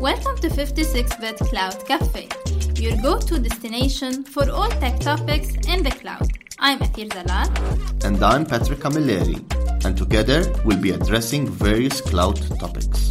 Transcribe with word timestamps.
Welcome 0.00 0.38
to 0.38 0.48
56-Bit 0.48 1.36
Cloud 1.50 1.86
Cafe, 1.86 2.26
your 2.76 2.96
go-to 3.02 3.38
destination 3.38 4.24
for 4.24 4.50
all 4.50 4.70
tech 4.70 4.98
topics 4.98 5.50
in 5.68 5.82
the 5.82 5.90
cloud. 5.90 6.26
I'm 6.58 6.78
Athir 6.78 7.10
Zalal. 7.10 8.04
And 8.06 8.22
I'm 8.24 8.46
Patrick 8.46 8.78
Camilleri. 8.78 9.44
And 9.84 9.98
together 9.98 10.50
we'll 10.64 10.80
be 10.80 10.92
addressing 10.92 11.46
various 11.50 12.00
cloud 12.00 12.36
topics. 12.58 13.10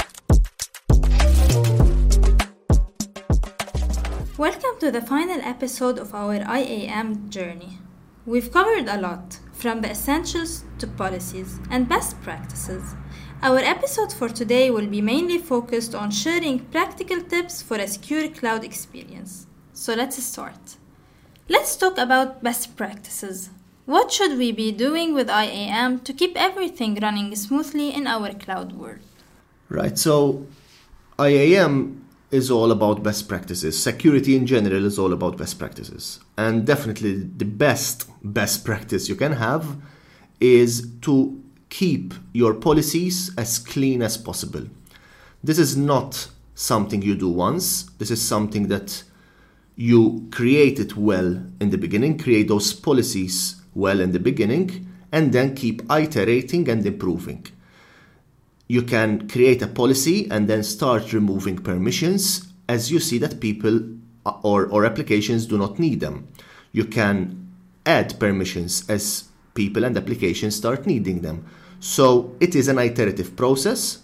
Welcome 4.39 4.79
to 4.79 4.89
the 4.89 5.03
final 5.05 5.41
episode 5.41 5.99
of 5.99 6.15
our 6.15 6.37
IAM 6.37 7.29
journey. 7.29 7.77
We've 8.25 8.51
covered 8.51 8.87
a 8.87 8.99
lot, 8.99 9.37
from 9.53 9.81
the 9.81 9.91
essentials 9.91 10.63
to 10.79 10.87
policies 10.87 11.59
and 11.69 11.87
best 11.87 12.19
practices. 12.23 12.95
Our 13.41 13.59
episode 13.59 14.11
for 14.11 14.27
today 14.27 14.69
will 14.69 14.87
be 14.87 15.01
mainly 15.01 15.37
focused 15.37 15.95
on 15.95 16.11
sharing 16.11 16.59
practical 16.59 17.21
tips 17.21 17.61
for 17.61 17.77
a 17.77 17.87
secure 17.87 18.27
cloud 18.27 18.65
experience. 18.65 19.47
So 19.71 19.93
let's 19.93 20.21
start. 20.21 20.75
Let's 21.47 21.77
talk 21.77 21.97
about 21.97 22.43
best 22.43 22.75
practices. 22.75 23.49
What 23.85 24.11
should 24.11 24.37
we 24.37 24.51
be 24.51 24.73
doing 24.73 25.13
with 25.13 25.29
IAM 25.29 26.01
to 26.01 26.11
keep 26.11 26.35
everything 26.35 26.99
running 27.01 27.33
smoothly 27.37 27.91
in 27.95 28.07
our 28.07 28.33
cloud 28.33 28.73
world? 28.73 28.99
Right, 29.69 29.97
so 29.97 30.45
IAM 31.17 32.05
is 32.31 32.51
all 32.51 32.71
about 32.71 33.03
best 33.03 33.29
practices. 33.29 33.81
Security 33.81 34.35
in 34.35 34.47
general 34.47 34.85
is 34.85 34.99
all 34.99 35.13
about 35.13 35.37
best 35.37 35.57
practices. 35.57 36.19
And 36.37 36.67
definitely 36.67 37.13
the 37.23 37.45
best 37.45 38.05
best 38.21 38.65
practice 38.65 39.07
you 39.07 39.15
can 39.15 39.31
have 39.31 39.77
is 40.41 40.89
to 41.03 41.41
keep 41.69 42.13
your 42.33 42.53
policies 42.53 43.31
as 43.37 43.59
clean 43.59 44.01
as 44.01 44.17
possible. 44.17 44.65
This 45.43 45.59
is 45.59 45.77
not 45.77 46.27
something 46.55 47.01
you 47.01 47.15
do 47.15 47.29
once, 47.29 47.83
this 47.97 48.11
is 48.11 48.21
something 48.21 48.67
that 48.67 49.03
you 49.75 50.27
create 50.31 50.77
it 50.79 50.97
well 50.97 51.41
in 51.61 51.69
the 51.69 51.77
beginning, 51.77 52.17
create 52.17 52.49
those 52.49 52.73
policies 52.73 53.61
well 53.73 54.01
in 54.01 54.11
the 54.11 54.19
beginning, 54.19 54.89
and 55.11 55.31
then 55.31 55.55
keep 55.55 55.81
iterating 55.89 56.67
and 56.69 56.85
improving. 56.85 57.47
You 58.67 58.81
can 58.83 59.29
create 59.29 59.61
a 59.61 59.67
policy 59.67 60.29
and 60.29 60.47
then 60.47 60.63
start 60.63 61.13
removing 61.13 61.57
permissions 61.57 62.51
as 62.67 62.91
you 62.91 62.99
see 62.99 63.17
that 63.19 63.39
people 63.39 63.81
or, 64.43 64.67
or 64.67 64.85
applications 64.85 65.45
do 65.45 65.57
not 65.57 65.79
need 65.79 66.01
them. 66.01 66.27
You 66.71 66.85
can 66.85 67.49
add 67.85 68.19
permissions 68.19 68.87
as 68.89 69.29
people 69.55 69.83
and 69.83 69.97
applications 69.97 70.55
start 70.55 70.85
needing 70.85 71.21
them. 71.21 71.45
So 71.79 72.35
it 72.39 72.55
is 72.55 72.67
an 72.67 72.79
iterative 72.79 73.35
process. 73.35 73.99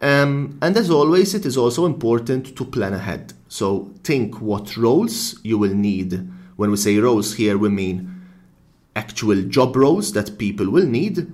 Um, 0.00 0.58
and 0.60 0.76
as 0.76 0.90
always, 0.90 1.34
it 1.34 1.46
is 1.46 1.56
also 1.56 1.86
important 1.86 2.56
to 2.56 2.64
plan 2.64 2.92
ahead. 2.92 3.34
So 3.48 3.92
think 4.02 4.40
what 4.40 4.76
roles 4.76 5.38
you 5.44 5.58
will 5.58 5.74
need. 5.74 6.28
When 6.56 6.70
we 6.70 6.76
say 6.76 6.98
roles 6.98 7.34
here, 7.34 7.56
we 7.56 7.68
mean 7.68 8.22
actual 8.96 9.42
job 9.42 9.76
roles 9.76 10.12
that 10.12 10.38
people 10.38 10.70
will 10.70 10.86
need. 10.86 11.30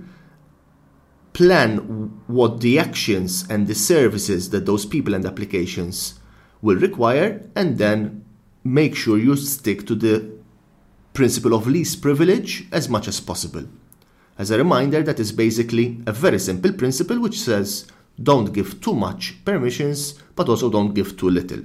Plan 1.33 1.77
what 2.27 2.59
the 2.59 2.77
actions 2.77 3.45
and 3.49 3.67
the 3.67 3.75
services 3.75 4.49
that 4.49 4.65
those 4.65 4.85
people 4.85 5.13
and 5.13 5.25
applications 5.25 6.19
will 6.61 6.77
require, 6.77 7.49
and 7.55 7.77
then 7.77 8.25
make 8.63 8.95
sure 8.95 9.17
you 9.17 9.35
stick 9.35 9.87
to 9.87 9.95
the 9.95 10.31
principle 11.13 11.53
of 11.53 11.67
least 11.67 12.01
privilege 12.01 12.67
as 12.71 12.89
much 12.89 13.07
as 13.07 13.19
possible. 13.19 13.63
As 14.39 14.51
a 14.51 14.57
reminder, 14.57 15.03
that 15.03 15.19
is 15.19 15.33
basically 15.33 16.01
a 16.07 16.13
very 16.13 16.39
simple 16.39 16.71
principle 16.71 17.19
which 17.19 17.41
says 17.41 17.85
don't 18.23 18.53
give 18.53 18.79
too 18.79 18.95
much 18.95 19.35
permissions, 19.43 20.13
but 20.33 20.47
also 20.47 20.69
don't 20.69 20.93
give 20.93 21.17
too 21.17 21.29
little. 21.29 21.59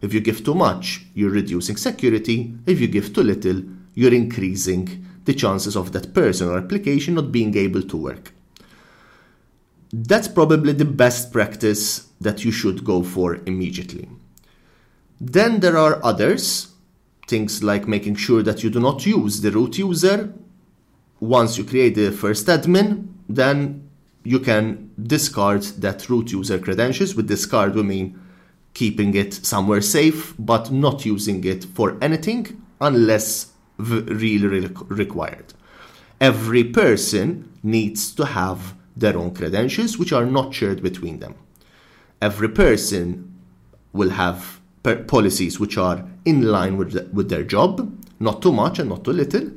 If 0.00 0.14
you 0.14 0.20
give 0.20 0.42
too 0.42 0.54
much, 0.54 1.04
you're 1.14 1.30
reducing 1.30 1.76
security. 1.76 2.54
If 2.64 2.80
you 2.80 2.88
give 2.88 3.12
too 3.12 3.22
little, 3.22 3.62
you're 3.94 4.14
increasing 4.14 5.04
the 5.26 5.34
chances 5.34 5.76
of 5.76 5.92
that 5.92 6.14
person 6.14 6.48
or 6.48 6.56
application 6.56 7.14
not 7.14 7.30
being 7.30 7.54
able 7.58 7.82
to 7.82 7.96
work. 7.96 8.32
That's 9.92 10.28
probably 10.28 10.72
the 10.72 10.86
best 10.86 11.30
practice 11.30 12.08
that 12.22 12.42
you 12.42 12.50
should 12.50 12.84
go 12.84 13.02
for 13.02 13.36
immediately. 13.46 14.08
Then 15.20 15.60
there 15.60 15.76
are 15.76 16.02
others, 16.02 16.68
things 17.26 17.62
like 17.62 17.86
making 17.86 18.16
sure 18.16 18.42
that 18.42 18.62
you 18.62 18.70
do 18.70 18.80
not 18.80 19.04
use 19.04 19.42
the 19.42 19.50
root 19.50 19.76
user 19.76 20.32
once 21.24 21.56
you 21.56 21.64
create 21.64 21.94
the 21.94 22.10
first 22.10 22.46
admin, 22.46 23.08
then 23.28 23.88
you 24.24 24.38
can 24.38 24.90
discard 25.02 25.62
that 25.78 26.08
root 26.08 26.30
user 26.30 26.58
credentials. 26.58 27.14
With 27.14 27.28
discard, 27.28 27.74
we 27.74 27.82
mean 27.82 28.20
keeping 28.74 29.14
it 29.14 29.32
somewhere 29.32 29.80
safe, 29.80 30.34
but 30.38 30.70
not 30.70 31.06
using 31.06 31.44
it 31.44 31.64
for 31.64 31.96
anything 32.02 32.62
unless 32.80 33.52
really, 33.78 34.66
required. 34.88 35.54
Every 36.20 36.64
person 36.64 37.50
needs 37.62 38.14
to 38.14 38.26
have 38.26 38.74
their 38.96 39.16
own 39.16 39.34
credentials, 39.34 39.98
which 39.98 40.12
are 40.12 40.26
not 40.26 40.54
shared 40.54 40.82
between 40.82 41.18
them. 41.20 41.34
Every 42.20 42.48
person 42.48 43.34
will 43.92 44.10
have 44.10 44.60
policies 45.06 45.58
which 45.58 45.78
are 45.78 46.04
in 46.24 46.42
line 46.42 46.76
with, 46.76 46.92
the, 46.92 47.08
with 47.12 47.28
their 47.30 47.42
job, 47.42 47.90
not 48.20 48.42
too 48.42 48.52
much 48.52 48.78
and 48.78 48.90
not 48.90 49.04
too 49.04 49.12
little 49.12 49.50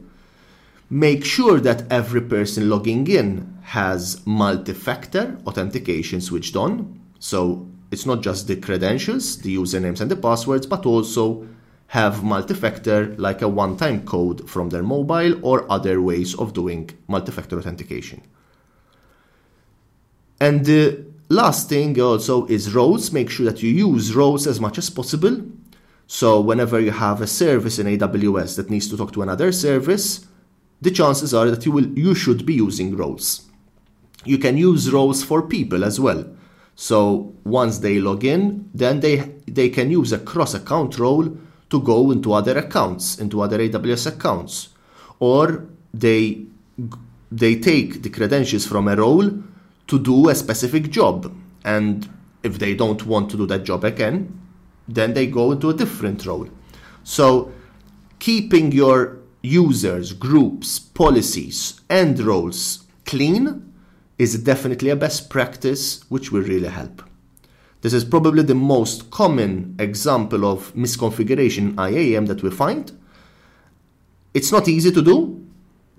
make 0.90 1.26
sure 1.26 1.60
that 1.60 1.92
every 1.92 2.22
person 2.22 2.70
logging 2.70 3.08
in 3.08 3.58
has 3.64 4.26
multi-factor 4.26 5.38
authentication 5.46 6.22
switched 6.22 6.56
on. 6.56 7.00
So 7.20 7.68
it's 7.92 8.06
not 8.06 8.22
just 8.22 8.48
the 8.48 8.56
credentials, 8.56 9.38
the 9.40 9.56
usernames 9.56 10.02
and 10.02 10.10
the 10.10 10.16
passwords, 10.16 10.66
but 10.66 10.86
also 10.86 11.48
have 11.88 12.24
multi-factor 12.24 13.16
like 13.18 13.42
a 13.42 13.48
one-time 13.48 14.06
code 14.06 14.50
from 14.50 14.70
their 14.70 14.84
mobile 14.84 15.40
or 15.46 15.70
other 15.72 16.02
ways 16.02 16.36
of 16.36 16.54
doing 16.54 16.90
multi-factor 17.08 17.58
authentication. 17.58 18.22
And 20.40 20.66
the 20.66 21.06
last 21.30 21.70
thing 21.70 22.00
also 22.00 22.46
is 22.48 22.74
roles. 22.74 23.12
Make 23.12 23.30
sure 23.30 23.46
that 23.46 23.64
you 23.64 23.70
use 23.70 24.14
roles 24.16 24.48
as 24.48 24.60
much 24.60 24.78
as 24.78 24.90
possible. 24.90 25.42
So 26.08 26.40
whenever 26.40 26.80
you 26.80 26.92
have 26.92 27.22
a 27.22 27.28
service 27.28 27.80
in 27.80 27.88
AWS 27.88 28.56
that 28.58 28.70
needs 28.70 28.88
to 28.90 28.98
talk 28.98 29.12
to 29.14 29.22
another 29.22 29.52
service, 29.52 30.28
the 30.82 30.92
chances 30.92 31.34
are 31.34 31.50
that 31.50 31.66
you 31.66 31.72
will 31.72 31.88
you 31.98 32.14
should 32.16 32.46
be 32.46 32.54
using 32.54 32.96
roles. 32.96 33.48
You 34.26 34.38
can 34.38 34.58
use 34.58 34.92
roles 34.92 35.24
for 35.24 35.42
people 35.42 35.84
as 35.84 36.00
well. 36.00 36.26
So 36.76 37.34
once 37.44 37.80
they 37.80 38.00
log 38.00 38.24
in, 38.24 38.70
then 38.74 39.00
they 39.00 39.18
they 39.48 39.70
can 39.70 39.90
use 39.90 40.12
a 40.12 40.20
cross 40.20 40.54
account 40.54 41.00
role 41.00 41.38
to 41.70 41.82
go 41.82 42.12
into 42.12 42.34
other 42.34 42.58
accounts, 42.58 43.18
into 43.18 43.42
other 43.42 43.58
AWS 43.58 44.08
accounts, 44.08 44.70
or 45.20 45.66
they 45.94 46.46
they 47.32 47.56
take 47.56 48.04
the 48.04 48.10
credentials 48.10 48.66
from 48.66 48.88
a 48.88 48.96
role 48.96 49.32
to 49.88 50.00
do 50.00 50.30
a 50.30 50.36
specific 50.36 50.92
job, 50.92 51.34
and 51.64 52.08
if 52.44 52.60
they 52.60 52.76
don't 52.76 53.06
want 53.06 53.30
to 53.32 53.38
do 53.38 53.46
that 53.48 53.64
job 53.64 53.84
again, 53.84 54.40
then 54.88 55.14
they 55.14 55.28
go 55.28 55.52
into 55.52 55.70
a 55.70 55.74
different 55.74 56.26
role. 56.26 56.48
So 57.04 57.52
keeping 58.20 58.72
your 58.72 59.18
users, 59.42 60.14
groups, 60.14 60.80
policies, 60.80 61.82
and 61.90 62.20
roles 62.20 62.86
clean 63.06 63.74
is 64.18 64.44
definitely 64.44 64.90
a 64.90 64.96
best 64.96 65.30
practice 65.30 66.04
which 66.10 66.32
will 66.32 66.42
really 66.42 66.70
help. 66.70 67.04
This 67.82 67.94
is 67.94 68.04
probably 68.04 68.44
the 68.44 68.56
most 68.56 69.12
common 69.12 69.76
example 69.80 70.46
of 70.46 70.74
misconfiguration 70.74 71.78
IAM 71.78 72.26
that 72.26 72.42
we 72.42 72.50
find. 72.50 72.92
It's 74.34 74.52
not 74.52 74.68
easy 74.68 74.92
to 74.92 75.02
do, 75.02 75.46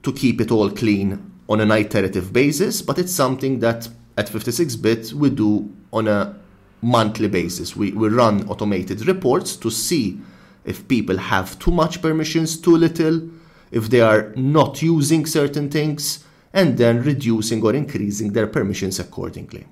to 0.03 0.13
keep 0.13 0.41
it 0.41 0.51
all 0.51 0.71
clean 0.71 1.33
on 1.49 1.61
an 1.61 1.71
iterative 1.71 2.33
basis, 2.33 2.83
but 2.83 2.99
it's 2.99 3.13
something 3.13 3.61
that 3.61 3.89
at 4.17 4.27
56-bit 4.27 5.13
we 5.13 5.31
do 5.31 5.73
on 5.93 6.09
a 6.09 6.37
monthly 6.83 7.29
basis. 7.29 7.77
We, 7.77 7.93
we 7.93 8.09
run 8.09 8.49
automated 8.49 9.07
reports 9.07 9.57
to 9.57 9.71
see 9.71 10.21
if 10.65 10.87
people 10.89 11.17
have 11.17 11.59
too 11.59 11.71
much 11.71 12.03
permissions, 12.03 12.61
too 12.61 12.77
little, 12.77 13.29
if 13.71 13.91
they 13.91 14.01
are 14.01 14.33
not 14.37 14.83
using 14.83 15.27
certain 15.27 15.71
things, 15.71 16.25
and 16.53 16.79
then 16.79 17.03
reducing 17.03 17.63
or 17.63 17.75
increasing 17.75 18.33
their 18.33 18.47
permissions 18.47 18.99
accordingly. 18.99 19.67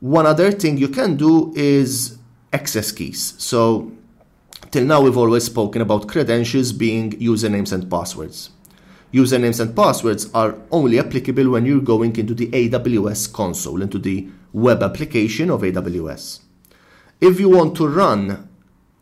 One 0.00 0.26
other 0.26 0.50
thing 0.50 0.78
you 0.78 0.88
can 0.88 1.16
do 1.16 1.52
is 1.54 2.18
access 2.52 2.92
keys. 2.92 3.34
So, 3.38 3.92
till 4.70 4.84
now, 4.84 5.00
we've 5.02 5.16
always 5.16 5.44
spoken 5.44 5.82
about 5.82 6.08
credentials 6.08 6.72
being 6.72 7.12
usernames 7.12 7.72
and 7.72 7.90
passwords. 7.90 8.50
Usernames 9.12 9.60
and 9.60 9.74
passwords 9.74 10.30
are 10.32 10.54
only 10.70 10.98
applicable 10.98 11.50
when 11.50 11.66
you're 11.66 11.80
going 11.80 12.16
into 12.16 12.32
the 12.32 12.48
AWS 12.48 13.32
console, 13.32 13.82
into 13.82 13.98
the 13.98 14.28
web 14.52 14.82
application 14.82 15.50
of 15.50 15.62
AWS. 15.62 16.40
If 17.20 17.40
you 17.40 17.48
want 17.48 17.76
to 17.76 17.88
run 17.88 18.48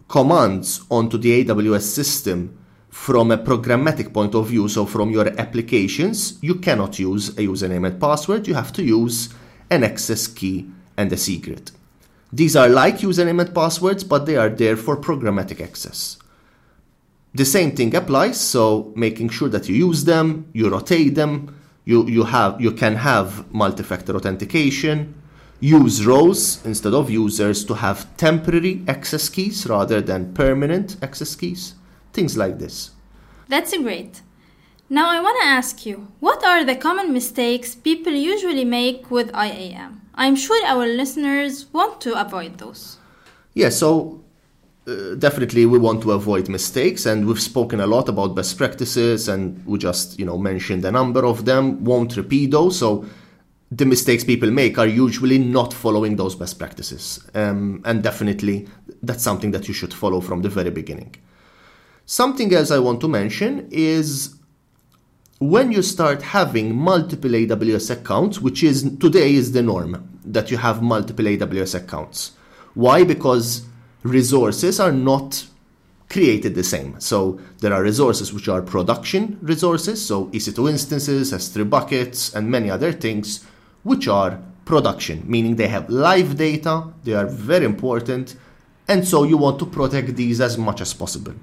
commands 0.08 0.82
onto 0.90 1.18
the 1.18 1.44
AWS 1.44 1.82
system 1.82 2.58
from 2.88 3.30
a 3.30 3.38
programmatic 3.38 4.12
point 4.12 4.34
of 4.34 4.48
view, 4.48 4.68
so 4.68 4.86
from 4.86 5.10
your 5.10 5.28
applications, 5.38 6.38
you 6.42 6.56
cannot 6.56 6.98
use 6.98 7.28
a 7.30 7.42
username 7.42 7.86
and 7.86 8.00
password. 8.00 8.48
You 8.48 8.54
have 8.54 8.72
to 8.72 8.82
use 8.82 9.28
an 9.70 9.84
access 9.84 10.26
key 10.26 10.68
and 10.96 11.12
a 11.12 11.16
secret. 11.16 11.70
These 12.32 12.56
are 12.56 12.68
like 12.68 12.98
username 12.98 13.40
and 13.40 13.54
passwords, 13.54 14.04
but 14.04 14.26
they 14.26 14.36
are 14.36 14.48
there 14.48 14.76
for 14.76 14.96
programmatic 14.96 15.60
access. 15.60 16.18
The 17.34 17.44
same 17.44 17.76
thing 17.76 17.94
applies, 17.94 18.40
so 18.40 18.92
making 18.96 19.28
sure 19.28 19.48
that 19.50 19.68
you 19.68 19.74
use 19.74 20.04
them, 20.04 20.48
you 20.52 20.68
rotate 20.68 21.14
them, 21.14 21.54
you, 21.84 22.06
you, 22.06 22.24
have, 22.24 22.60
you 22.60 22.72
can 22.72 22.96
have 22.96 23.50
multi-factor 23.52 24.16
authentication, 24.16 25.14
use 25.60 26.06
roles 26.06 26.64
instead 26.64 26.94
of 26.94 27.10
users 27.10 27.64
to 27.64 27.74
have 27.74 28.16
temporary 28.16 28.82
access 28.86 29.28
keys 29.28 29.66
rather 29.66 30.00
than 30.00 30.32
permanent 30.34 30.96
access 31.02 31.34
keys, 31.34 31.74
things 32.12 32.36
like 32.36 32.58
this. 32.58 32.90
That's 33.48 33.76
great. 33.76 34.22
Now 34.90 35.10
I 35.10 35.20
want 35.20 35.38
to 35.42 35.48
ask 35.48 35.84
you, 35.84 36.08
what 36.20 36.44
are 36.44 36.64
the 36.64 36.76
common 36.76 37.12
mistakes 37.12 37.74
people 37.74 38.12
usually 38.12 38.64
make 38.64 39.10
with 39.10 39.34
IAM? 39.34 40.02
I'm 40.14 40.36
sure 40.36 40.64
our 40.66 40.86
listeners 40.86 41.66
want 41.72 42.00
to 42.02 42.18
avoid 42.18 42.58
those. 42.58 42.96
Yeah, 43.54 43.68
so 43.68 44.22
uh, 44.86 45.14
definitely 45.16 45.66
we 45.66 45.78
want 45.78 46.02
to 46.02 46.12
avoid 46.12 46.48
mistakes 46.48 47.04
and 47.04 47.26
we've 47.26 47.40
spoken 47.40 47.80
a 47.80 47.86
lot 47.86 48.08
about 48.08 48.34
best 48.34 48.56
practices 48.56 49.28
and 49.28 49.64
we 49.66 49.78
just, 49.78 50.18
you 50.18 50.24
know, 50.24 50.38
mentioned 50.38 50.84
a 50.84 50.90
number 50.90 51.26
of 51.26 51.44
them, 51.44 51.84
won't 51.84 52.16
repeat 52.16 52.50
those. 52.50 52.78
So 52.78 53.04
the 53.70 53.84
mistakes 53.84 54.24
people 54.24 54.50
make 54.50 54.78
are 54.78 54.86
usually 54.86 55.38
not 55.38 55.74
following 55.74 56.16
those 56.16 56.34
best 56.34 56.58
practices. 56.58 57.20
Um, 57.34 57.82
and 57.84 58.02
definitely 58.02 58.66
that's 59.02 59.22
something 59.22 59.50
that 59.50 59.68
you 59.68 59.74
should 59.74 59.92
follow 59.92 60.20
from 60.20 60.42
the 60.42 60.48
very 60.48 60.70
beginning. 60.70 61.14
Something 62.06 62.54
else 62.54 62.70
I 62.70 62.78
want 62.78 63.00
to 63.02 63.08
mention 63.08 63.68
is 63.70 64.36
when 65.38 65.70
you 65.70 65.82
start 65.82 66.22
having 66.22 66.74
multiple 66.74 67.30
AWS 67.30 67.90
accounts, 67.90 68.40
which 68.40 68.62
is 68.62 68.82
today 68.98 69.34
is 69.34 69.52
the 69.52 69.62
norm 69.62 70.18
that 70.24 70.50
you 70.50 70.56
have 70.56 70.82
multiple 70.82 71.26
AWS 71.26 71.74
accounts. 71.74 72.32
Why? 72.74 73.04
Because 73.04 73.66
resources 74.02 74.80
are 74.80 74.92
not 74.92 75.46
created 76.08 76.54
the 76.54 76.64
same. 76.64 76.98
So 77.00 77.38
there 77.58 77.74
are 77.74 77.82
resources 77.82 78.32
which 78.32 78.48
are 78.48 78.62
production 78.62 79.38
resources, 79.42 80.04
so 80.04 80.26
EC2 80.26 80.70
instances, 80.70 81.32
S3 81.32 81.68
buckets, 81.68 82.34
and 82.34 82.50
many 82.50 82.70
other 82.70 82.92
things, 82.92 83.44
which 83.88 84.06
are 84.06 84.38
production, 84.64 85.24
meaning 85.26 85.56
they 85.56 85.68
have 85.68 85.88
live 85.88 86.36
data, 86.36 86.92
they 87.04 87.14
are 87.14 87.26
very 87.26 87.64
important, 87.64 88.36
and 88.86 89.06
so 89.06 89.24
you 89.24 89.36
want 89.36 89.58
to 89.58 89.66
protect 89.66 90.14
these 90.14 90.40
as 90.40 90.58
much 90.58 90.80
as 90.80 90.92
possible. 90.92 91.34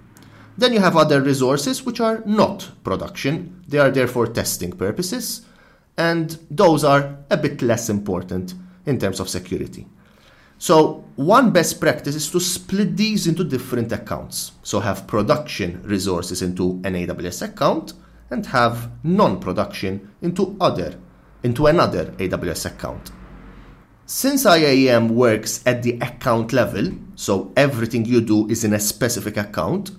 Then 0.58 0.72
you 0.72 0.80
have 0.80 0.96
other 0.96 1.22
resources 1.22 1.84
which 1.84 2.00
are 2.00 2.22
not 2.26 2.70
production, 2.84 3.64
they 3.68 3.80
are 3.80 3.92
there 3.92 4.08
for 4.08 4.28
testing 4.28 4.72
purposes, 4.72 5.42
and 5.98 6.38
those 6.52 6.84
are 6.84 7.18
a 7.30 7.38
bit 7.38 7.62
less 7.62 7.90
important 7.90 8.54
in 8.86 9.00
terms 9.00 9.20
of 9.20 9.28
security. 9.28 9.88
So, 10.58 11.04
one 11.16 11.52
best 11.52 11.82
practice 11.82 12.16
is 12.16 12.32
to 12.32 12.40
split 12.40 12.96
these 12.96 13.28
into 13.28 13.44
different 13.44 13.92
accounts. 13.92 14.54
So, 14.64 14.80
have 14.80 15.06
production 15.06 15.82
resources 15.84 16.42
into 16.42 16.80
an 16.86 16.94
AWS 16.94 17.42
account 17.42 17.94
and 18.30 18.46
have 18.46 18.90
non 19.04 19.40
production 19.40 20.12
into 20.22 20.56
other 20.62 20.96
into 21.46 21.68
another 21.68 22.06
AWS 22.18 22.66
account. 22.66 23.12
Since 24.08 24.46
IAM 24.46 25.16
works 25.16 25.62
at 25.66 25.84
the 25.84 25.94
account 26.02 26.52
level, 26.52 26.92
so 27.16 27.54
everything 27.56 28.04
you 28.04 28.20
do 28.20 28.48
is 28.50 28.64
in 28.64 28.74
a 28.74 28.80
specific 28.80 29.38
account, 29.38 29.92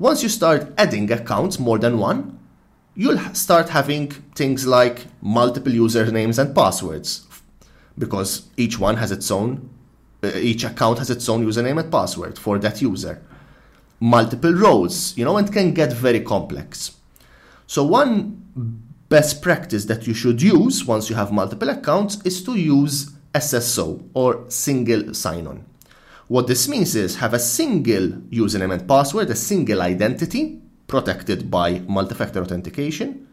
once 0.00 0.22
you 0.22 0.28
start 0.28 0.72
adding 0.76 1.10
accounts, 1.12 1.58
more 1.60 1.78
than 1.78 1.98
one, 1.98 2.38
you'll 2.94 3.18
start 3.34 3.68
having 3.68 4.10
things 4.34 4.66
like 4.66 5.06
multiple 5.22 5.72
usernames 5.72 6.38
and 6.38 6.54
passwords 6.54 7.26
because 7.96 8.48
each 8.56 8.78
one 8.78 8.96
has 8.96 9.12
its 9.12 9.30
own, 9.30 9.70
uh, 10.24 10.32
each 10.34 10.64
account 10.64 10.98
has 10.98 11.10
its 11.10 11.28
own 11.28 11.46
username 11.46 11.78
and 11.78 11.92
password 11.92 12.36
for 12.38 12.58
that 12.58 12.82
user. 12.82 13.22
Multiple 14.00 14.54
roles, 14.54 15.16
you 15.16 15.24
know, 15.24 15.36
and 15.36 15.52
can 15.52 15.72
get 15.72 15.92
very 15.92 16.20
complex. 16.20 16.96
So, 17.66 17.84
one 17.84 18.88
best 19.10 19.42
practice 19.42 19.84
that 19.86 20.06
you 20.06 20.14
should 20.14 20.40
use 20.40 20.86
once 20.86 21.10
you 21.10 21.16
have 21.16 21.32
multiple 21.32 21.68
accounts 21.68 22.24
is 22.24 22.42
to 22.44 22.54
use 22.54 23.10
SSO 23.34 24.08
or 24.14 24.44
single 24.48 25.12
sign 25.12 25.46
on. 25.48 25.66
What 26.28 26.46
this 26.46 26.68
means 26.68 26.94
is 26.94 27.16
have 27.16 27.34
a 27.34 27.40
single 27.40 28.08
username 28.30 28.72
and 28.72 28.86
password, 28.86 29.28
a 29.30 29.34
single 29.34 29.82
identity 29.82 30.62
protected 30.86 31.50
by 31.50 31.80
multi-factor 31.80 32.40
authentication. 32.40 33.26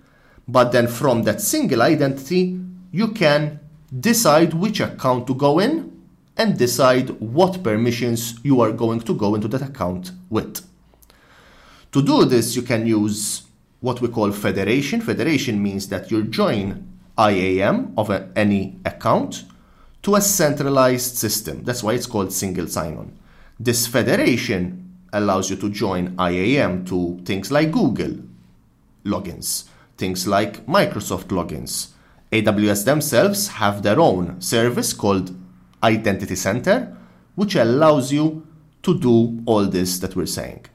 But 0.48 0.72
then 0.72 0.88
from 0.88 1.24
that 1.24 1.42
single 1.42 1.84
identity, 1.84 2.60
you 2.92 3.10
can 3.10 3.60
decide 4.00 4.56
which 4.56 4.80
account 4.80 5.28
to 5.28 5.36
go 5.36 5.60
in 5.60 5.94
and 6.38 6.58
decide 6.58 7.10
what 7.20 7.64
permissions 7.64 8.40
you 8.44 8.62
are 8.62 8.72
going 8.72 9.02
to 9.02 9.14
go 9.14 9.36
into 9.36 9.48
that 9.50 9.62
account 9.62 10.12
with. 10.30 10.68
To 11.92 12.02
do 12.02 12.26
this, 12.26 12.56
you 12.56 12.64
can 12.64 12.88
use 12.88 13.47
what 13.82 14.02
we 14.02 14.08
call 14.08 14.32
federation. 14.32 15.02
Federation 15.02 15.62
means 15.62 15.88
that 15.90 16.10
you 16.12 16.24
join 16.24 16.88
IAM 17.18 17.94
of 17.98 18.10
a, 18.10 18.30
any 18.36 18.78
account 18.86 19.46
to 20.04 20.16
a 20.16 20.22
centralized 20.22 21.16
system. 21.16 21.64
That's 21.64 21.84
why 21.84 21.94
it's 21.94 22.06
called 22.06 22.32
single 22.32 22.68
sign-on. 22.68 23.18
This 23.60 23.88
federation 23.88 24.96
allows 25.14 25.50
you 25.50 25.56
to 25.58 25.70
join 25.70 26.16
IAM 26.20 26.86
to 26.86 27.20
things 27.26 27.52
like 27.52 27.72
Google 27.72 28.18
logins, 29.06 29.66
things 29.98 30.28
like 30.28 30.66
Microsoft 30.66 31.28
logins. 31.28 31.90
AWS 32.32 32.86
themselves 32.86 33.48
have 33.48 33.84
their 33.84 34.00
own 34.00 34.42
service 34.42 34.94
called 34.94 35.36
Identity 35.82 36.36
Center, 36.36 36.96
which 37.36 37.56
allows 37.56 38.12
you 38.12 38.46
to 38.84 39.00
do 39.00 39.42
all 39.46 39.66
this 39.66 40.00
that 40.00 40.16
we're 40.16 40.26
saying. 40.26 40.66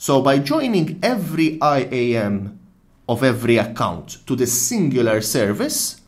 So 0.00 0.22
by 0.22 0.38
joining 0.38 1.00
every 1.02 1.58
IAM 1.60 2.60
of 3.08 3.24
every 3.24 3.56
account 3.56 4.24
to 4.28 4.36
the 4.36 4.46
singular 4.46 5.20
service, 5.20 6.00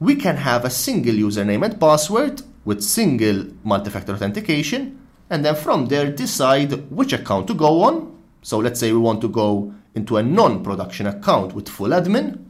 we 0.00 0.16
can 0.16 0.36
have 0.36 0.64
a 0.64 0.70
single 0.70 1.14
username 1.14 1.64
and 1.64 1.78
password 1.78 2.42
with 2.64 2.82
single 2.82 3.46
multi-factor 3.62 4.14
authentication 4.14 4.98
and 5.30 5.44
then 5.44 5.54
from 5.54 5.86
there 5.86 6.10
decide 6.10 6.90
which 6.90 7.12
account 7.12 7.46
to 7.46 7.54
go 7.54 7.82
on. 7.82 8.18
So 8.42 8.58
let's 8.58 8.80
say 8.80 8.90
we 8.90 8.98
want 8.98 9.20
to 9.20 9.28
go 9.28 9.72
into 9.94 10.16
a 10.16 10.24
non-production 10.24 11.06
account 11.06 11.54
with 11.54 11.68
full 11.68 11.90
admin, 11.90 12.44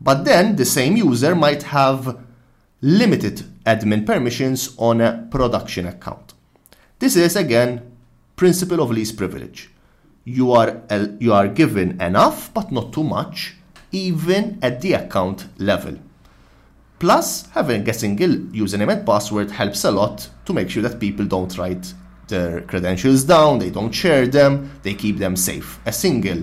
but 0.00 0.24
then 0.24 0.56
the 0.56 0.64
same 0.64 0.96
user 0.96 1.36
might 1.36 1.62
have 1.62 2.18
limited 2.80 3.44
admin 3.64 4.04
permissions 4.04 4.74
on 4.76 5.00
a 5.00 5.28
production 5.30 5.86
account. 5.86 6.34
This 6.98 7.14
is 7.14 7.36
again 7.36 7.92
principle 8.34 8.82
of 8.82 8.90
least 8.90 9.16
privilege. 9.16 9.70
You 10.28 10.50
are 10.50 10.82
uh, 10.90 11.06
you 11.20 11.32
are 11.32 11.46
given 11.46 12.00
enough 12.02 12.52
but 12.52 12.72
not 12.72 12.92
too 12.92 13.04
much 13.04 13.54
even 13.92 14.58
at 14.60 14.80
the 14.80 14.94
account 14.94 15.46
level. 15.58 15.94
Plus, 16.98 17.46
having 17.50 17.88
a 17.88 17.94
single 17.94 18.34
username 18.50 18.92
and 18.92 19.06
password 19.06 19.52
helps 19.52 19.84
a 19.84 19.90
lot 19.92 20.28
to 20.44 20.52
make 20.52 20.68
sure 20.68 20.82
that 20.82 20.98
people 20.98 21.26
don't 21.26 21.56
write 21.56 21.94
their 22.26 22.62
credentials 22.62 23.22
down, 23.22 23.60
they 23.60 23.70
don't 23.70 23.92
share 23.92 24.26
them, 24.26 24.68
they 24.82 24.94
keep 24.94 25.18
them 25.18 25.36
safe. 25.36 25.78
A 25.86 25.92
single 25.92 26.42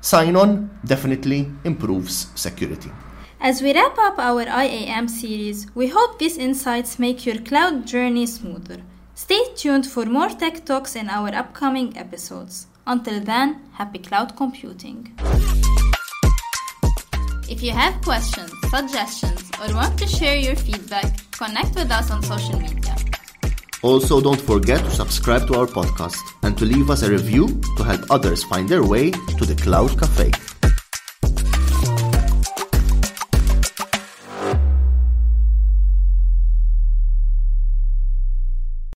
sign 0.00 0.36
on 0.36 0.70
definitely 0.84 1.50
improves 1.64 2.28
security. 2.36 2.92
As 3.40 3.60
we 3.60 3.74
wrap 3.74 3.98
up 3.98 4.18
our 4.20 4.42
IAM 4.42 5.08
series, 5.08 5.66
we 5.74 5.88
hope 5.88 6.20
these 6.20 6.38
insights 6.38 7.00
make 7.00 7.26
your 7.26 7.38
cloud 7.38 7.84
journey 7.84 8.26
smoother. 8.26 8.78
Stay 9.14 9.42
tuned 9.56 9.86
for 9.86 10.06
more 10.06 10.28
tech 10.28 10.64
talks 10.64 10.94
in 10.94 11.08
our 11.08 11.34
upcoming 11.34 11.96
episodes. 11.96 12.68
Until 12.86 13.20
then, 13.20 13.62
happy 13.72 13.98
cloud 13.98 14.36
computing. 14.36 15.16
If 17.48 17.62
you 17.62 17.70
have 17.72 18.00
questions, 18.02 18.52
suggestions, 18.68 19.50
or 19.60 19.74
want 19.74 19.98
to 20.00 20.06
share 20.06 20.36
your 20.36 20.54
feedback, 20.54 21.18
connect 21.32 21.74
with 21.76 21.90
us 21.90 22.10
on 22.10 22.22
social 22.22 22.60
media. 22.60 22.94
Also, 23.82 24.20
don't 24.20 24.40
forget 24.40 24.80
to 24.80 24.90
subscribe 24.90 25.46
to 25.48 25.58
our 25.60 25.66
podcast 25.66 26.20
and 26.42 26.56
to 26.58 26.64
leave 26.64 26.90
us 26.90 27.02
a 27.02 27.10
review 27.10 27.48
to 27.76 27.84
help 27.84 28.00
others 28.10 28.44
find 28.44 28.68
their 28.68 28.82
way 28.82 29.10
to 29.10 29.44
the 29.46 29.54
Cloud 29.54 29.98
Cafe. 29.98 30.30